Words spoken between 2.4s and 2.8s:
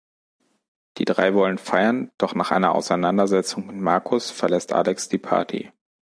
einer